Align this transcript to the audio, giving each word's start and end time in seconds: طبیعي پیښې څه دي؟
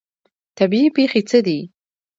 طبیعي 0.57 0.89
پیښې 0.97 1.21
څه 1.29 1.39
دي؟ 1.45 1.59